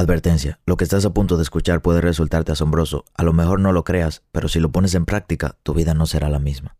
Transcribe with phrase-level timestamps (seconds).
[0.00, 3.70] Advertencia, lo que estás a punto de escuchar puede resultarte asombroso, a lo mejor no
[3.72, 6.78] lo creas, pero si lo pones en práctica, tu vida no será la misma.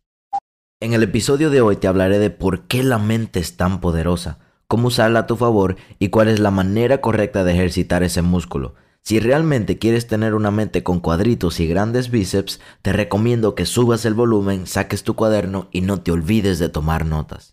[0.80, 4.38] En el episodio de hoy te hablaré de por qué la mente es tan poderosa,
[4.68, 8.74] cómo usarla a tu favor y cuál es la manera correcta de ejercitar ese músculo.
[9.02, 14.06] Si realmente quieres tener una mente con cuadritos y grandes bíceps, te recomiendo que subas
[14.06, 17.52] el volumen, saques tu cuaderno y no te olvides de tomar notas.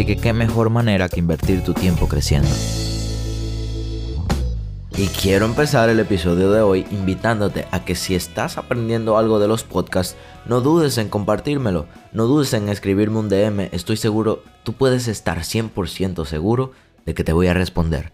[0.00, 2.48] Así que qué mejor manera que invertir tu tiempo creciendo.
[4.96, 9.46] Y quiero empezar el episodio de hoy invitándote a que si estás aprendiendo algo de
[9.46, 10.16] los podcasts,
[10.46, 15.40] no dudes en compartírmelo, no dudes en escribirme un DM, estoy seguro, tú puedes estar
[15.40, 16.72] 100% seguro
[17.04, 18.10] de que te voy a responder.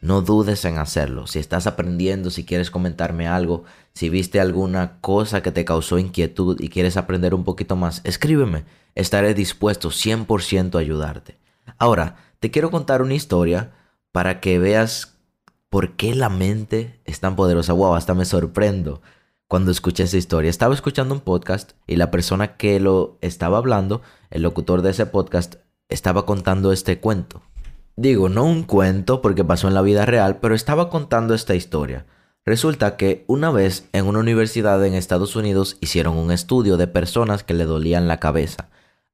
[0.00, 1.26] No dudes en hacerlo.
[1.26, 6.58] Si estás aprendiendo, si quieres comentarme algo, si viste alguna cosa que te causó inquietud
[6.58, 8.64] y quieres aprender un poquito más, escríbeme.
[8.94, 11.38] Estaré dispuesto 100% a ayudarte.
[11.78, 13.72] Ahora, te quiero contar una historia
[14.12, 15.18] para que veas
[15.68, 17.72] por qué la mente es tan poderosa.
[17.72, 19.00] Wow, hasta me sorprendo
[19.46, 20.50] cuando escuché esa historia.
[20.50, 25.06] Estaba escuchando un podcast y la persona que lo estaba hablando, el locutor de ese
[25.06, 25.56] podcast,
[25.88, 27.42] estaba contando este cuento.
[27.96, 32.06] Digo, no un cuento porque pasó en la vida real, pero estaba contando esta historia.
[32.46, 37.44] Resulta que una vez en una universidad en Estados Unidos hicieron un estudio de personas
[37.44, 38.70] que le dolían la cabeza.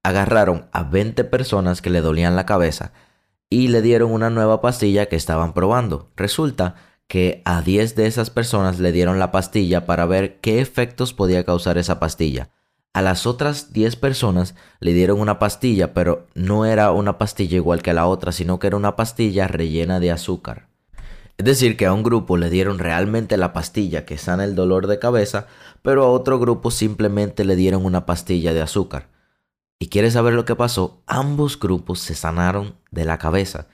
[0.07, 2.93] Agarraron a 20 personas que le dolían la cabeza
[3.51, 6.13] y le dieron una nueva pastilla que estaban probando.
[6.15, 6.77] Resulta
[7.09, 11.43] que a 10 de esas personas le dieron la pastilla para ver qué efectos podía
[11.43, 12.51] causar esa pastilla.
[12.93, 17.83] A las otras 10 personas le dieron una pastilla, pero no era una pastilla igual
[17.83, 20.69] que la otra, sino que era una pastilla rellena de azúcar.
[21.37, 24.87] Es decir, que a un grupo le dieron realmente la pastilla que sana el dolor
[24.87, 25.49] de cabeza,
[25.83, 29.16] pero a otro grupo simplemente le dieron una pastilla de azúcar.
[29.79, 31.03] ¿Y quieres saber lo que pasó?
[31.07, 33.69] Ambos grupos se sanaron de la cabeza.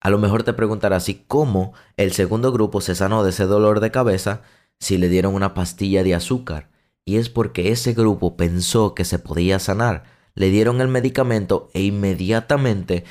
[0.00, 3.80] A lo mejor te preguntarás, ¿y cómo el segundo grupo se sanó de ese dolor
[3.80, 4.42] de cabeza
[4.78, 6.70] si le dieron una pastilla de azúcar?
[7.08, 10.04] y es porque ese grupo pensó que se podía sanar.
[10.34, 13.04] Le dieron el medicamento e inmediatamente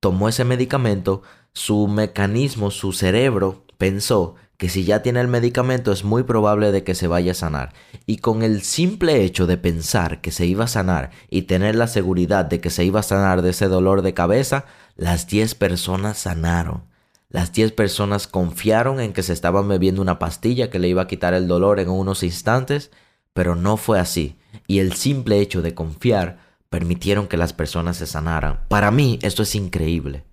[0.00, 1.20] tomó ese medicamento,
[1.52, 6.84] su mecanismo, su cerebro pensó que si ya tiene el medicamento es muy probable de
[6.84, 7.72] que se vaya a sanar.
[8.06, 11.86] Y con el simple hecho de pensar que se iba a sanar y tener la
[11.86, 14.64] seguridad de que se iba a sanar de ese dolor de cabeza,
[14.96, 16.84] las 10 personas sanaron.
[17.28, 21.08] Las 10 personas confiaron en que se estaban bebiendo una pastilla que le iba a
[21.08, 22.90] quitar el dolor en unos instantes
[23.34, 26.38] pero no fue así, y el simple hecho de confiar
[26.70, 28.60] permitieron que las personas se sanaran.
[28.68, 30.24] Para mí esto es increíble.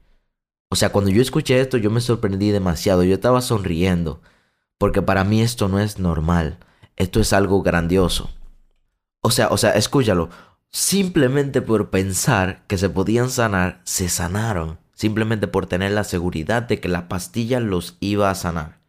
[0.73, 4.21] O sea, cuando yo escuché esto yo me sorprendí demasiado, yo estaba sonriendo,
[4.77, 6.59] porque para mí esto no es normal,
[6.95, 8.29] esto es algo grandioso.
[9.21, 10.29] O sea, o sea, escúchalo,
[10.69, 16.79] simplemente por pensar que se podían sanar, se sanaron, simplemente por tener la seguridad de
[16.79, 18.79] que la pastilla los iba a sanar.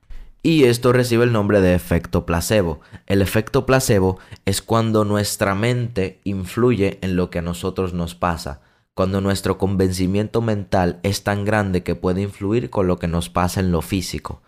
[0.40, 2.80] Y esto recibe el nombre de efecto placebo.
[3.06, 8.60] El efecto placebo es cuando nuestra mente influye en lo que a nosotros nos pasa,
[8.94, 13.60] cuando nuestro convencimiento mental es tan grande que puede influir con lo que nos pasa
[13.60, 14.42] en lo físico.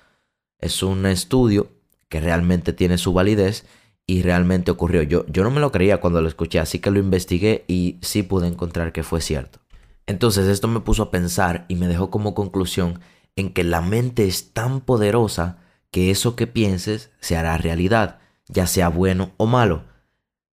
[0.59, 1.69] Es un estudio
[2.09, 3.67] que realmente tiene su validez
[4.07, 5.03] y realmente ocurrió.
[5.03, 8.23] Yo, yo no me lo creía cuando lo escuché, así que lo investigué y sí
[8.23, 9.61] pude encontrar que fue cierto.
[10.07, 13.01] Entonces esto me puso a pensar y me dejó como conclusión
[13.37, 15.59] en que la mente es tan poderosa
[15.91, 18.19] que eso que pienses se hará realidad,
[18.49, 19.85] ya sea bueno o malo.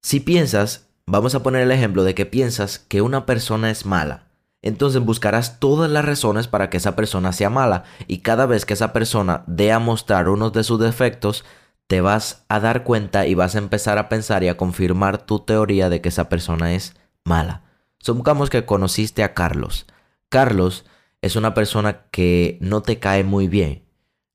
[0.02, 4.28] Si piensas, vamos a poner el ejemplo de que piensas que una persona es mala,
[4.62, 8.74] entonces buscarás todas las razones para que esa persona sea mala y cada vez que
[8.74, 11.46] esa persona dé a mostrar uno de sus defectos,
[11.88, 15.40] te vas a dar cuenta y vas a empezar a pensar y a confirmar tu
[15.40, 16.96] teoría de que esa persona es
[17.26, 17.64] mala.
[18.00, 19.86] Supongamos que conociste a Carlos.
[20.30, 20.86] Carlos
[21.22, 23.84] es una persona que no te cae muy bien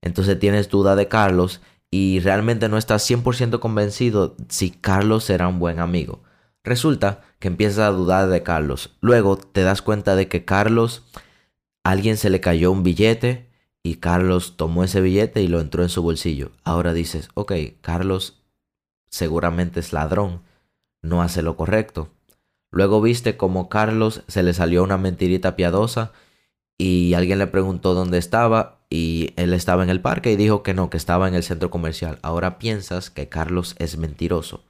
[0.07, 1.61] entonces tienes duda de Carlos
[1.91, 6.23] y realmente no estás 100% convencido si Carlos será un buen amigo.
[6.67, 8.97] Resulta que empiezas a dudar de Carlos.
[9.01, 11.05] Luego te das cuenta de que Carlos,
[11.85, 13.49] alguien se le cayó un billete
[13.85, 16.51] y Carlos tomó ese billete y lo entró en su bolsillo.
[16.65, 18.43] Ahora dices, ok, Carlos
[19.09, 20.43] seguramente es ladrón,
[21.03, 22.09] no hace lo correcto.
[22.73, 26.11] Luego viste como Carlos se le salió una mentirita piadosa
[26.77, 30.75] y alguien le preguntó dónde estaba y él estaba en el parque y dijo que
[30.75, 32.19] no, que estaba en el centro comercial.
[32.23, 34.65] Ahora piensas que Carlos es mentiroso.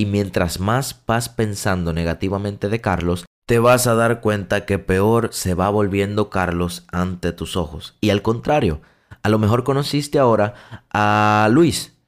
[0.00, 5.28] Y mientras más vas pensando negativamente de Carlos, te vas a dar cuenta que peor
[5.30, 7.98] se va volviendo Carlos ante tus ojos.
[8.00, 8.80] Y al contrario,
[9.22, 10.54] a lo mejor conociste ahora
[10.90, 11.98] a Luis.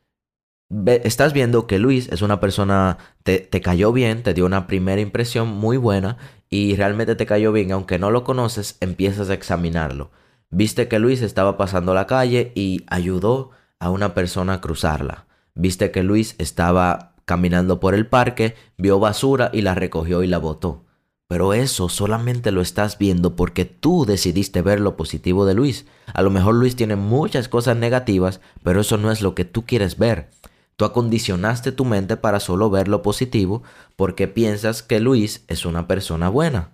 [0.86, 5.02] estás viendo que Luis es una persona, te, te cayó bien, te dio una primera
[5.02, 6.16] impresión muy buena
[6.48, 10.12] y realmente te cayó bien, aunque no lo conoces, empiezas a examinarlo.
[10.48, 15.26] Viste que Luis estaba pasando la calle y ayudó a una persona a cruzarla.
[15.54, 20.38] Viste que Luis estaba caminando por el parque, vio basura y la recogió y la
[20.38, 20.84] botó.
[21.28, 25.86] Pero eso solamente lo estás viendo porque tú decidiste ver lo positivo de Luis.
[26.12, 29.64] A lo mejor Luis tiene muchas cosas negativas, pero eso no es lo que tú
[29.64, 30.28] quieres ver.
[30.76, 33.62] Tú acondicionaste tu mente para solo ver lo positivo
[33.96, 36.72] porque piensas que Luis es una persona buena.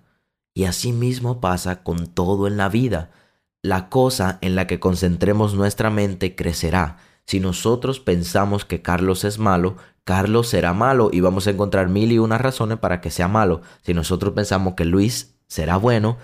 [0.54, 3.12] Y así mismo pasa con todo en la vida.
[3.62, 6.98] La cosa en la que concentremos nuestra mente crecerá.
[7.26, 9.76] Si nosotros pensamos que Carlos es malo,
[10.08, 13.60] Carlos será malo y vamos a encontrar mil y una razones para que sea malo.
[13.82, 16.16] Si nosotros pensamos que Luis será bueno,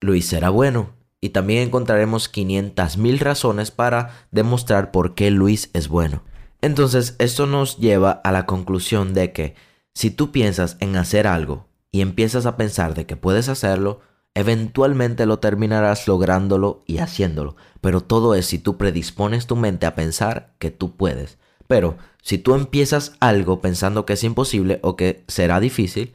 [0.00, 0.90] Luis será bueno.
[1.20, 6.24] Y también encontraremos 500 mil razones para demostrar por qué Luis es bueno.
[6.62, 9.54] Entonces, esto nos lleva a la conclusión de que
[9.94, 14.00] si tú piensas en hacer algo y empiezas a pensar de que puedes hacerlo,
[14.34, 17.54] eventualmente lo terminarás lográndolo y haciéndolo.
[17.80, 21.38] Pero todo es si tú predispones tu mente a pensar que tú puedes.
[21.68, 26.14] Pero si tú empiezas algo pensando que es imposible o que será difícil,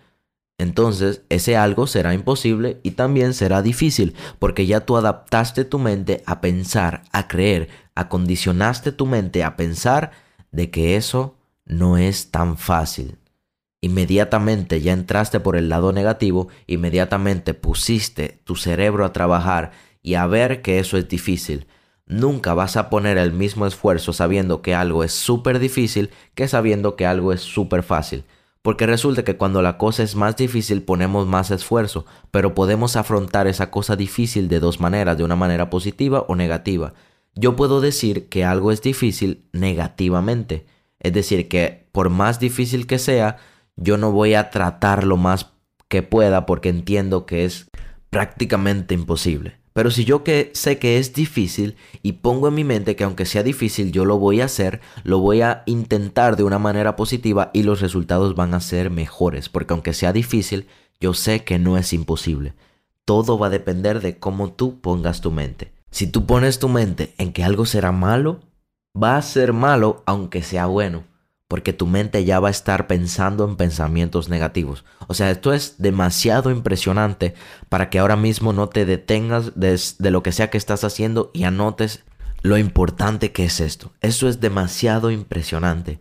[0.57, 6.23] entonces ese algo será imposible y también será difícil, porque ya tú adaptaste tu mente
[6.25, 10.11] a pensar, a creer, acondicionaste tu mente a pensar
[10.51, 13.17] de que eso no es tan fácil.
[13.81, 19.71] Inmediatamente ya entraste por el lado negativo, inmediatamente pusiste tu cerebro a trabajar
[20.01, 21.67] y a ver que eso es difícil.
[22.05, 26.95] Nunca vas a poner el mismo esfuerzo sabiendo que algo es súper difícil que sabiendo
[26.95, 28.25] que algo es súper fácil.
[28.61, 33.47] Porque resulta que cuando la cosa es más difícil ponemos más esfuerzo, pero podemos afrontar
[33.47, 36.93] esa cosa difícil de dos maneras, de una manera positiva o negativa.
[37.35, 40.65] Yo puedo decir que algo es difícil negativamente.
[40.99, 43.37] Es decir, que por más difícil que sea,
[43.75, 45.51] yo no voy a tratar lo más
[45.89, 47.69] que pueda porque entiendo que es
[48.09, 49.62] prácticamente imposible.
[49.73, 50.23] Pero si yo
[50.53, 54.19] sé que es difícil y pongo en mi mente que aunque sea difícil yo lo
[54.19, 58.53] voy a hacer, lo voy a intentar de una manera positiva y los resultados van
[58.53, 60.67] a ser mejores, porque aunque sea difícil,
[60.99, 62.53] yo sé que no es imposible.
[63.05, 65.73] Todo va a depender de cómo tú pongas tu mente.
[65.91, 68.39] Si tú pones tu mente en que algo será malo,
[68.95, 71.12] va a ser malo aunque sea bueno
[71.53, 74.85] porque tu mente ya va a estar pensando en pensamientos negativos.
[75.05, 77.35] O sea, esto es demasiado impresionante
[77.69, 79.77] para que ahora mismo no te detengas de,
[80.09, 82.05] lo que sea que estás haciendo y anotes
[82.41, 83.91] lo importante que es esto.
[84.01, 85.99] Eso es demasiado impresionante.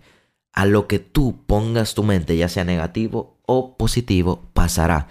[0.55, 5.09] A lo que tú pongas tu mente, ya sea negativo o positivo, pasará.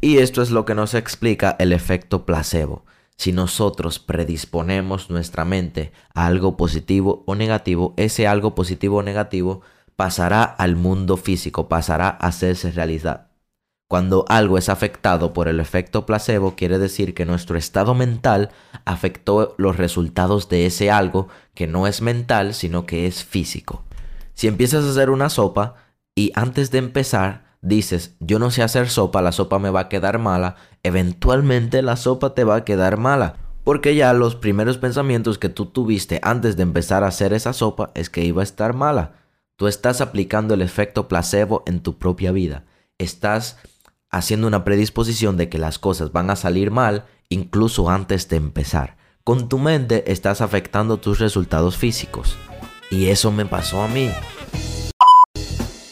[0.00, 2.84] Y esto es lo que nos explica el efecto placebo.
[3.20, 9.60] Si nosotros predisponemos nuestra mente a algo positivo o negativo, ese algo positivo o negativo
[10.00, 13.26] pasará al mundo físico, pasará a hacerse realidad.
[13.86, 18.48] Cuando algo es afectado por el efecto placebo, quiere decir que nuestro estado mental
[18.86, 23.84] afectó los resultados de ese algo que no es mental, sino que es físico.
[24.32, 25.74] Si empiezas a hacer una sopa
[26.14, 29.88] y antes de empezar dices, yo no sé hacer sopa, la sopa me va a
[29.90, 33.36] quedar mala, eventualmente la sopa te va a quedar mala.
[33.64, 37.90] Porque ya los primeros pensamientos que tú tuviste antes de empezar a hacer esa sopa
[37.94, 39.19] es que iba a estar mala.
[39.60, 42.64] Tú estás aplicando el efecto placebo en tu propia vida.
[42.96, 43.58] Estás
[44.08, 48.96] haciendo una predisposición de que las cosas van a salir mal incluso antes de empezar.
[49.22, 52.38] Con tu mente estás afectando tus resultados físicos.
[52.90, 54.08] Y eso me pasó a mí.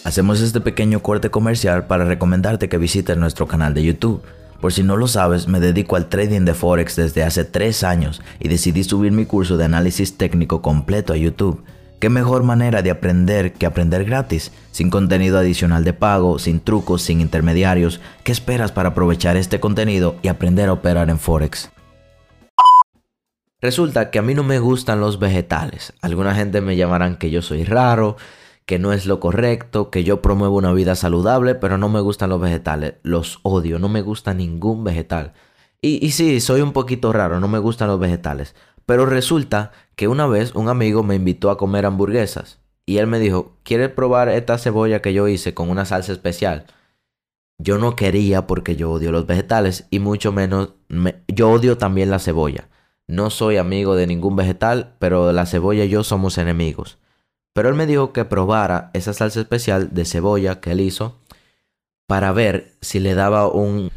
[0.03, 4.23] Hacemos este pequeño corte comercial para recomendarte que visites nuestro canal de YouTube.
[4.63, 8.23] Por si no lo sabes, me dedico al trading de Forex desde hace 3 años
[8.41, 11.63] y decidí subir mi curso de análisis técnico completo a YouTube.
[11.99, 14.53] ¿Qué mejor manera de aprender que aprender gratis?
[14.71, 18.01] Sin contenido adicional de pago, sin trucos, sin intermediarios.
[18.23, 21.73] ¿Qué esperas para aprovechar este contenido y aprender a operar en Forex?
[23.61, 25.93] Resulta que a mí no me gustan los vegetales.
[26.01, 28.17] Alguna gente me llamarán que yo soy raro,
[28.65, 32.31] que no es lo correcto, que yo promuevo una vida saludable, pero no me gustan
[32.31, 32.95] los vegetales.
[33.03, 35.33] Los odio, no me gusta ningún vegetal.
[35.83, 38.55] Y, y sí, soy un poquito raro, no me gustan los vegetales.
[38.89, 43.21] Pero resulta que una vez un amigo me invitó a comer hamburguesas y él me
[43.21, 46.67] dijo, ¿quieres probar esta cebolla que yo hice con una salsa especial?
[47.59, 50.71] yo no quería porque yo odio los vegetales y mucho menos
[51.27, 52.69] yo odio también la cebolla.
[53.07, 56.99] No soy amigo de ningún vegetal, pero la cebolla y yo somos enemigos.
[57.55, 61.17] Pero él me dijo que probara esa salsa especial de cebolla que él hizo
[62.07, 63.91] para ver si le daba un,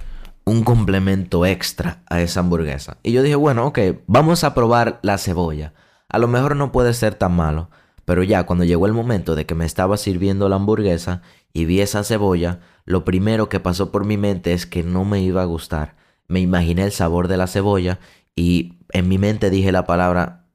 [0.46, 2.98] un complemento extra a esa hamburguesa.
[3.04, 5.74] Y yo dije, bueno, ok, vamos a probar la cebolla.
[6.10, 7.70] A lo mejor no puede ser tan malo.
[8.06, 11.22] Pero ya cuando llegó el momento de que me estaba sirviendo la hamburguesa
[11.54, 15.22] y vi esa cebolla, lo primero que pasó por mi mente es que no me
[15.22, 15.96] iba a gustar.
[16.28, 18.00] Me imaginé el sabor de la cebolla
[18.36, 20.48] y en mi mente dije la palabra,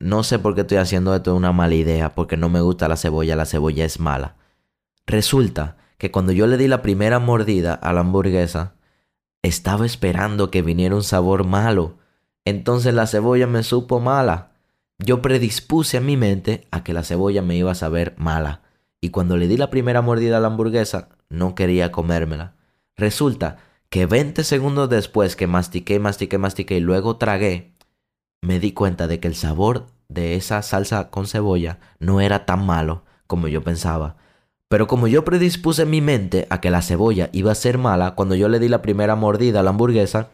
[0.00, 2.88] no sé por qué estoy haciendo esto, es una mala idea, porque no me gusta
[2.88, 4.36] la cebolla, la cebolla es mala.
[5.06, 8.73] Resulta que cuando yo le di la primera mordida a la hamburguesa,
[9.44, 11.98] estaba esperando que viniera un sabor malo.
[12.46, 14.52] Entonces la cebolla me supo mala.
[14.98, 18.62] Yo predispuse a mi mente a que la cebolla me iba a saber mala.
[19.02, 22.54] Y cuando le di la primera mordida a la hamburguesa, no quería comérmela.
[22.96, 23.58] Resulta
[23.90, 27.74] que 20 segundos después que mastiqué, mastiqué, mastiqué y luego tragué,
[28.40, 32.64] me di cuenta de que el sabor de esa salsa con cebolla no era tan
[32.64, 34.16] malo como yo pensaba.
[34.74, 38.34] Pero como yo predispuse mi mente a que la cebolla iba a ser mala, cuando
[38.34, 40.30] yo le di la primera mordida a la hamburguesa,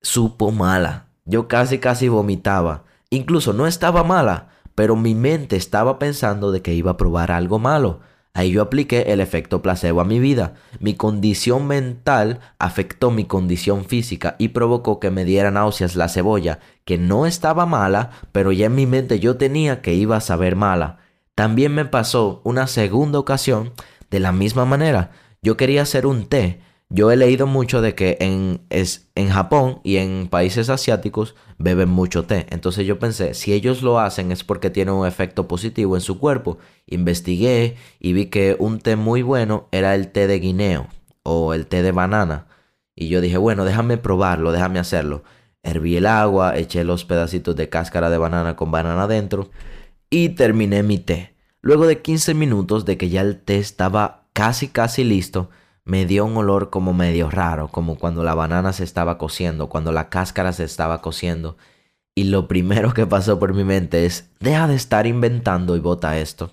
[0.00, 1.08] supo mala.
[1.24, 2.84] Yo casi casi vomitaba.
[3.10, 7.58] Incluso no estaba mala, pero mi mente estaba pensando de que iba a probar algo
[7.58, 7.98] malo.
[8.32, 10.54] Ahí yo apliqué el efecto placebo a mi vida.
[10.78, 16.60] Mi condición mental afectó mi condición física y provocó que me diera náuseas la cebolla,
[16.84, 20.54] que no estaba mala, pero ya en mi mente yo tenía que iba a saber
[20.54, 21.00] mala.
[21.34, 23.72] También me pasó una segunda ocasión
[24.10, 25.10] de la misma manera.
[25.42, 26.60] Yo quería hacer un té
[26.90, 31.88] yo he leído mucho de que en, es, en Japón y en países asiáticos beben
[31.88, 32.46] mucho té.
[32.50, 36.18] Entonces yo pensé, si ellos lo hacen es porque tiene un efecto positivo en su
[36.20, 36.58] cuerpo.
[36.86, 40.86] Investigué y vi que un té muy bueno era el té de guineo
[41.24, 42.46] o el té de banana.
[42.94, 45.24] Y yo dije, bueno, déjame probarlo, déjame hacerlo.
[45.64, 49.50] Herví el agua, eché los pedacitos de cáscara de banana con banana dentro
[50.10, 51.34] y terminé mi té.
[51.60, 55.50] Luego de 15 minutos de que ya el té estaba casi casi listo,
[55.84, 59.92] me dio un olor como medio raro, como cuando la banana se estaba cociendo, cuando
[59.92, 61.56] la cáscara se estaba cociendo.
[62.14, 66.18] Y lo primero que pasó por mi mente es, deja de estar inventando y bota
[66.18, 66.52] esto.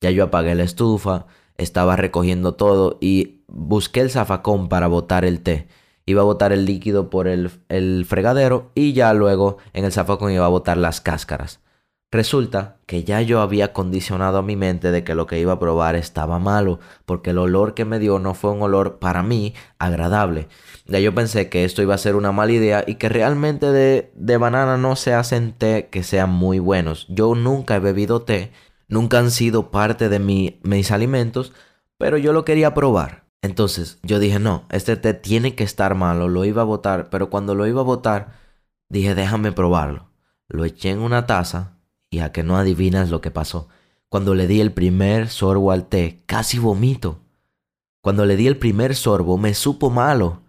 [0.00, 1.26] Ya yo apagué la estufa,
[1.56, 5.68] estaba recogiendo todo y busqué el zafacón para botar el té.
[6.06, 10.32] Iba a botar el líquido por el, el fregadero y ya luego en el zafacón
[10.32, 11.60] iba a botar las cáscaras.
[12.10, 15.58] Resulta que ya yo había condicionado a mi mente de que lo que iba a
[15.58, 19.52] probar estaba malo, porque el olor que me dio no fue un olor para mí
[19.78, 20.48] agradable.
[20.86, 24.10] Ya yo pensé que esto iba a ser una mala idea y que realmente de,
[24.14, 27.06] de banana no se hacen té que sean muy buenos.
[27.10, 28.52] Yo nunca he bebido té,
[28.88, 31.52] nunca han sido parte de mi, mis alimentos,
[31.98, 33.26] pero yo lo quería probar.
[33.42, 37.28] Entonces yo dije, no, este té tiene que estar malo, lo iba a botar, pero
[37.28, 38.32] cuando lo iba a botar,
[38.88, 40.08] dije, déjame probarlo.
[40.48, 41.77] Lo eché en una taza
[42.10, 43.68] y a que no adivinas lo que pasó.
[44.08, 47.20] Cuando le di el primer sorbo al té, casi vomito.
[48.00, 50.42] Cuando le di el primer sorbo me supo malo,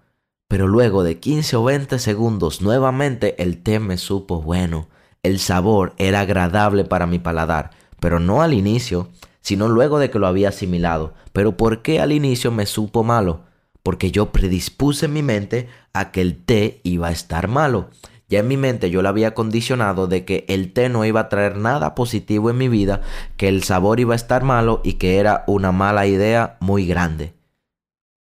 [0.47, 4.87] pero luego de 15 o 20 segundos nuevamente el té me supo bueno.
[5.21, 9.09] El sabor era agradable para mi paladar, pero no al inicio,
[9.41, 11.13] sino luego de que lo había asimilado.
[11.33, 13.41] Pero ¿por qué al inicio me supo malo?
[13.83, 17.89] Porque yo predispuse mi mente a que el té iba a estar malo.
[18.29, 21.29] Ya en mi mente yo la había condicionado de que el té no iba a
[21.29, 23.01] traer nada positivo en mi vida,
[23.37, 27.33] que el sabor iba a estar malo y que era una mala idea muy grande.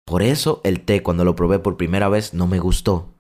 [0.07, 3.15] Por eso el té cuando lo probé por primera vez no me gustó.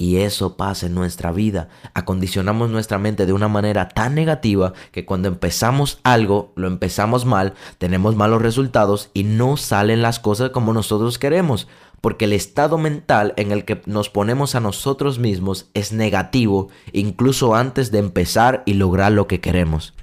[0.00, 1.70] Y eso pasa en nuestra vida.
[1.92, 7.54] Acondicionamos nuestra mente de una manera tan negativa que cuando empezamos algo, lo empezamos mal,
[7.78, 11.66] tenemos malos resultados y no salen las cosas como nosotros queremos
[12.00, 17.54] porque el estado mental en el que nos ponemos a nosotros mismos es negativo incluso
[17.54, 19.94] antes de empezar y lograr lo que queremos.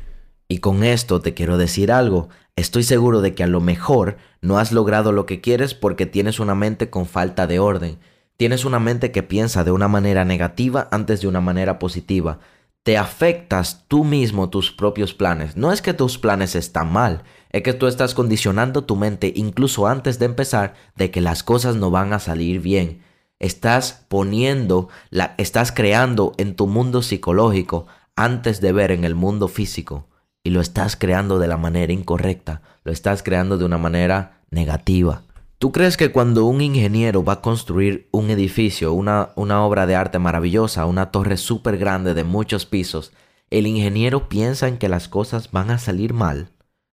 [0.48, 4.60] Y con esto te quiero decir algo, estoy seguro de que a lo mejor no
[4.60, 7.98] has logrado lo que quieres porque tienes una mente con falta de orden,
[8.38, 12.40] tienes una mente que piensa de una manera negativa antes de una manera positiva,
[12.86, 15.58] te afectas tú mismo tus propios planes.
[15.58, 19.88] No es que tus planes están mal, es que tú estás condicionando tu mente incluso
[19.88, 23.02] antes de empezar de que las cosas no van a salir bien.
[23.40, 29.48] Estás poniendo, la, estás creando en tu mundo psicológico antes de ver en el mundo
[29.48, 30.08] físico.
[30.44, 35.24] Y lo estás creando de la manera incorrecta, lo estás creando de una manera negativa.
[35.66, 39.96] ¿Tú crees que cuando un ingeniero va a construir un edificio, una, una obra de
[39.96, 43.14] arte maravillosa, una torre súper grande de muchos pisos,
[43.50, 46.52] el ingeniero piensa en que las cosas van a salir mal?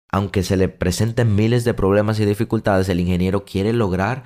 [0.09, 4.25] Aunque se le presenten miles de problemas y dificultades, el ingeniero quiere lograr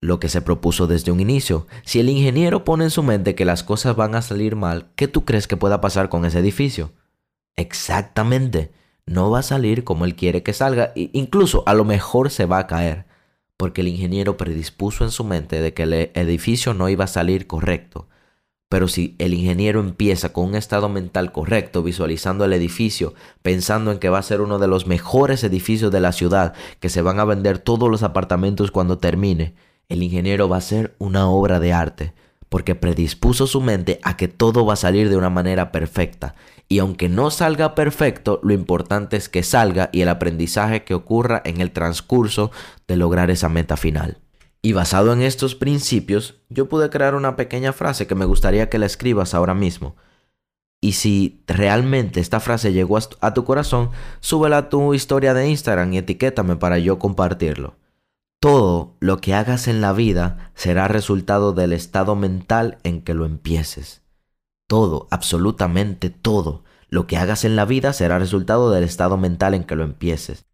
[0.00, 1.68] lo que se propuso desde un inicio.
[1.84, 5.06] Si el ingeniero pone en su mente que las cosas van a salir mal, ¿qué
[5.06, 6.90] tú crees que pueda pasar con ese edificio?
[7.54, 8.72] Exactamente,
[9.06, 12.58] no va a salir como él quiere que salga, incluso a lo mejor se va
[12.58, 13.06] a caer,
[13.56, 17.46] porque el ingeniero predispuso en su mente de que el edificio no iba a salir
[17.46, 18.08] correcto.
[18.68, 23.98] Pero si el ingeniero empieza con un estado mental correcto, visualizando el edificio, pensando en
[23.98, 27.20] que va a ser uno de los mejores edificios de la ciudad, que se van
[27.20, 29.54] a vender todos los apartamentos cuando termine,
[29.88, 32.12] el ingeniero va a ser una obra de arte,
[32.48, 36.34] porque predispuso su mente a que todo va a salir de una manera perfecta.
[36.68, 41.40] Y aunque no salga perfecto, lo importante es que salga y el aprendizaje que ocurra
[41.44, 42.50] en el transcurso
[42.88, 44.18] de lograr esa meta final.
[44.62, 48.78] Y basado en estos principios, yo pude crear una pequeña frase que me gustaría que
[48.78, 49.94] la escribas ahora mismo.
[50.80, 55.92] Y si realmente esta frase llegó a tu corazón, súbela a tu historia de Instagram
[55.92, 57.76] y etiquétame para yo compartirlo.
[58.40, 63.24] Todo lo que hagas en la vida será resultado del estado mental en que lo
[63.24, 64.02] empieces.
[64.66, 69.64] Todo, absolutamente todo, lo que hagas en la vida será resultado del estado mental en
[69.64, 70.46] que lo empieces.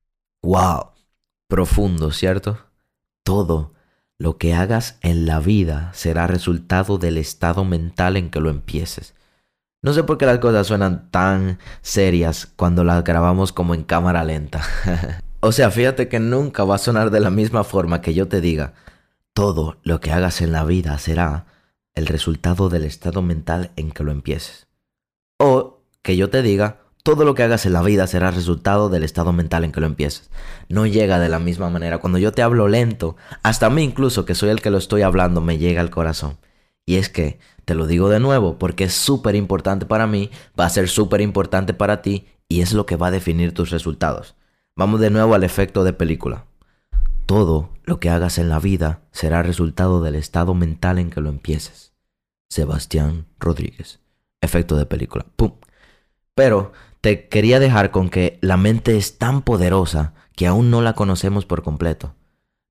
[0.42, 0.90] ¡Wow!
[1.48, 2.58] Profundo, ¿cierto?
[3.22, 3.72] Todo
[4.18, 9.14] lo que hagas en la vida será resultado del estado mental en que lo empieces.
[9.82, 14.22] No sé por qué las cosas suenan tan serias cuando las grabamos como en cámara
[14.22, 14.62] lenta.
[15.40, 18.40] o sea, fíjate que nunca va a sonar de la misma forma que yo te
[18.40, 18.74] diga,
[19.32, 21.46] todo lo que hagas en la vida será
[21.94, 24.66] el resultado del estado mental en que lo empieces.
[25.38, 29.02] O que yo te diga, todo lo que hagas en la vida será resultado del
[29.02, 30.30] estado mental en que lo empieces.
[30.68, 31.98] No llega de la misma manera.
[31.98, 35.02] Cuando yo te hablo lento, hasta a mí incluso, que soy el que lo estoy
[35.02, 36.38] hablando, me llega al corazón.
[36.86, 40.66] Y es que, te lo digo de nuevo, porque es súper importante para mí, va
[40.66, 44.34] a ser súper importante para ti y es lo que va a definir tus resultados.
[44.76, 46.46] Vamos de nuevo al efecto de película.
[47.26, 51.28] Todo lo que hagas en la vida será resultado del estado mental en que lo
[51.30, 51.92] empieces.
[52.50, 54.00] Sebastián Rodríguez.
[54.40, 55.26] Efecto de película.
[55.36, 55.52] ¡Pum!
[56.34, 60.94] Pero te quería dejar con que la mente es tan poderosa que aún no la
[60.94, 62.14] conocemos por completo.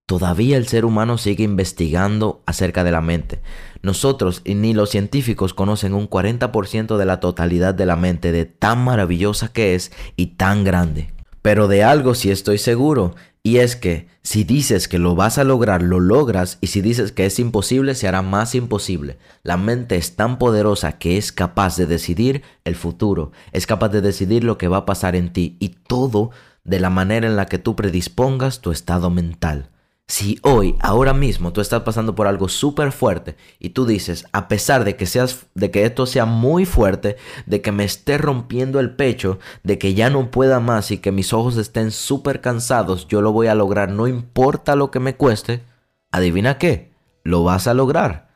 [0.06, 3.41] Todavía el ser humano sigue investigando acerca de la mente.
[3.82, 8.45] Nosotros y ni los científicos conocen un 40% de la totalidad de la mente de
[8.45, 11.13] tan maravillosa que es y tan grande.
[11.41, 15.43] Pero de algo sí estoy seguro, y es que si dices que lo vas a
[15.43, 19.17] lograr, lo logras, y si dices que es imposible, se hará más imposible.
[19.41, 24.01] La mente es tan poderosa que es capaz de decidir el futuro, es capaz de
[24.01, 26.30] decidir lo que va a pasar en ti, y todo
[26.63, 29.70] de la manera en la que tú predispongas tu estado mental.
[30.12, 34.50] Si hoy, ahora mismo, tú estás pasando por algo súper fuerte y tú dices, a
[34.50, 38.82] pesar de que, seas, de que esto sea muy fuerte, de que me esté rompiendo
[38.82, 43.08] el pecho, de que ya no pueda más y que mis ojos estén súper cansados,
[43.08, 45.63] yo lo voy a lograr, no importa lo que me cueste,
[46.12, 46.91] adivina qué,
[47.24, 48.32] lo vas a lograr.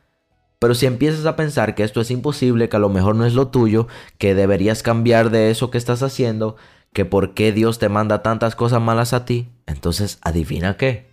[0.58, 3.34] Pero si empiezas a pensar que esto es imposible, que a lo mejor no es
[3.34, 3.86] lo tuyo,
[4.16, 6.56] que deberías cambiar de eso que estás haciendo,
[6.94, 11.05] que por qué Dios te manda tantas cosas malas a ti, entonces adivina qué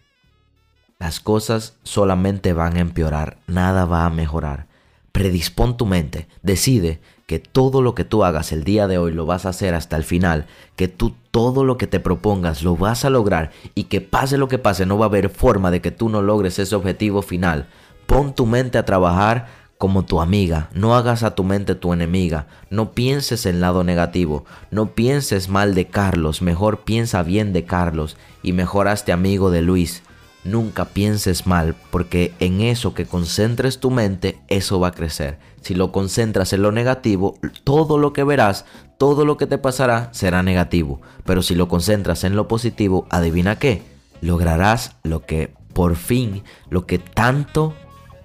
[1.04, 4.68] las cosas solamente van a empeorar, nada va a mejorar.
[5.12, 9.26] Predispón tu mente, decide que todo lo que tú hagas el día de hoy lo
[9.26, 10.46] vas a hacer hasta el final,
[10.78, 14.48] que tú todo lo que te propongas lo vas a lograr y que pase lo
[14.48, 17.68] que pase no va a haber forma de que tú no logres ese objetivo final.
[18.06, 22.48] Pon tu mente a trabajar como tu amiga, no hagas a tu mente tu enemiga,
[22.70, 28.16] no pienses en lado negativo, no pienses mal de Carlos, mejor piensa bien de Carlos
[28.42, 30.02] y mejoraste amigo de Luis.
[30.44, 35.40] Nunca pienses mal, porque en eso que concentres tu mente, eso va a crecer.
[35.62, 38.66] Si lo concentras en lo negativo, todo lo que verás,
[38.98, 41.02] todo lo que te pasará será negativo.
[41.26, 43.84] Pero si lo concentras en lo positivo, adivina qué,
[44.20, 47.74] lograrás lo que por fin, lo que tanto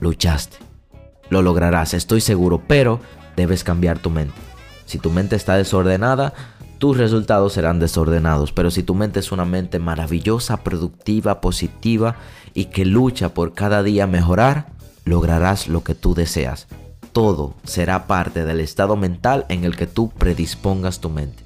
[0.00, 0.58] luchaste.
[1.30, 3.00] Lo lograrás, estoy seguro, pero
[3.36, 4.34] debes cambiar tu mente.
[4.86, 6.32] Si tu mente está desordenada,
[6.78, 8.52] tus resultados serán desordenados.
[8.52, 12.16] Pero si tu mente es una mente maravillosa, productiva, positiva
[12.54, 14.66] y que lucha por cada día mejorar,
[15.04, 16.66] lograrás lo que tú deseas.
[17.12, 21.42] Todo será parte del estado mental en el que tú predispongas tu mente.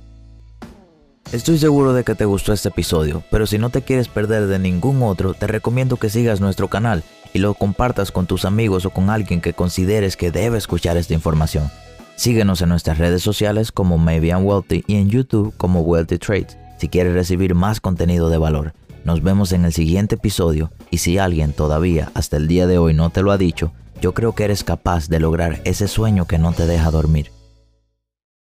[1.33, 4.59] Estoy seguro de que te gustó este episodio, pero si no te quieres perder de
[4.59, 8.91] ningún otro, te recomiendo que sigas nuestro canal y lo compartas con tus amigos o
[8.91, 11.71] con alguien que consideres que debe escuchar esta información.
[12.17, 16.57] Síguenos en nuestras redes sociales como Maybe I'm Wealthy y en YouTube como Wealthy Trades
[16.83, 18.75] si quieres recibir más contenido de valor.
[19.05, 22.93] Nos vemos en el siguiente episodio y si alguien todavía hasta el día de hoy
[22.93, 26.39] no te lo ha dicho, yo creo que eres capaz de lograr ese sueño que
[26.39, 27.31] no te deja dormir.